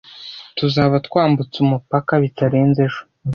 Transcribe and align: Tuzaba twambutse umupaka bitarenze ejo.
Tuzaba 0.57 0.95
twambutse 1.07 1.57
umupaka 1.65 2.13
bitarenze 2.23 2.79
ejo. 2.87 3.01